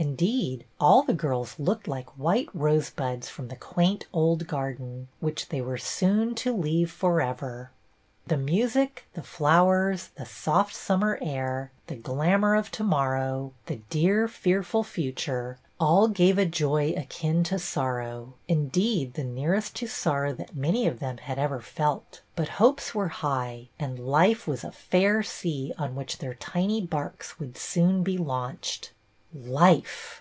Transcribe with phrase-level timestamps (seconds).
[0.00, 5.08] In deed, all the girls looked like white rose buds from the quaint old garden,
[5.18, 7.72] which they were soon to leave forever.
[8.24, 14.28] The music, the flowers, the soft summer air, the glamour of to morrow— the dear,
[14.28, 20.32] fearful future— all gave a joy akin to sor row, indeed, the nearest to sorrow
[20.32, 24.70] that many of them had ever felt; but hopes were high, and Life was a"
[24.90, 28.92] fair sea" on which their tiny barks would soon be launched.
[29.34, 30.14] Life